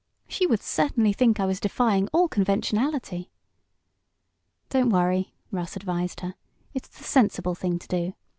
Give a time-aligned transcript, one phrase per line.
[0.27, 3.29] "She would certainly think I was defying all conventionality."
[4.69, 6.33] "Don't worry." Russ advised her.
[6.73, 8.13] "It's the sensible thing to do.